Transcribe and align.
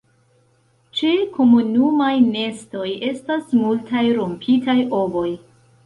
Ĉe 0.99 1.11
komunumaj 1.35 2.09
nestoj 2.31 2.89
estas 3.13 3.55
multaj 3.63 4.07
rompitaj 4.21 4.81
ovoj. 5.07 5.29